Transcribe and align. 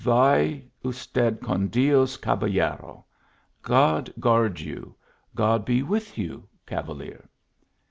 "Vay 0.03 0.65
usted 0.83 1.41
con 1.41 1.67
Dios 1.67 2.17
cabal 2.17 2.49
lero!"" 2.49 3.05
God 3.61 4.11
guard 4.19 4.59
you 4.59 4.95
1 4.95 4.95
""God 5.35 5.63
be 5.63 5.83
with 5.83 6.17
you! 6.17 6.47
cavalier 6.65 7.29